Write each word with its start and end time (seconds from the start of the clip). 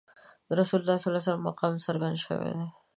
د 0.47 0.49
رسول 0.59 0.79
الله 0.81 0.97
صلی 0.99 1.09
الله 1.09 1.21
علیه 1.21 1.29
وسلم 1.29 1.47
مقام 1.49 1.73
څرګند 1.85 2.15
شوی 2.23 2.51
دی. 2.57 2.67